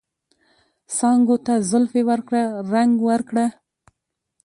[0.95, 3.45] څانګو ته زلفې ورکړه، رنګ ورکړه